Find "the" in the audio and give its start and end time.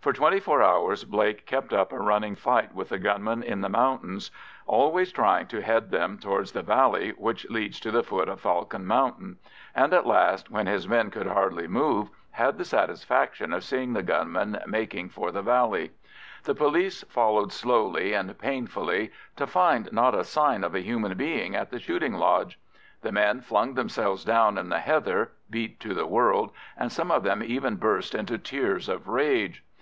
2.90-2.98, 3.62-3.70, 6.52-6.60, 7.90-8.02, 12.58-12.66, 13.94-14.02, 15.32-15.40, 16.42-16.54, 21.70-21.78, 23.00-23.10, 24.68-24.80, 25.94-26.04